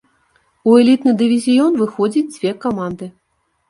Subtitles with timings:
[0.71, 3.17] У элітны дывізіён выходзіць дзве каманды.